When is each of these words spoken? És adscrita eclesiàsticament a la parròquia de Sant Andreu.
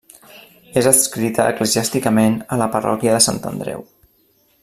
És 0.81 0.87
adscrita 0.91 1.45
eclesiàsticament 1.53 2.39
a 2.57 2.59
la 2.63 2.69
parròquia 2.77 3.15
de 3.17 3.23
Sant 3.27 3.41
Andreu. 3.53 3.85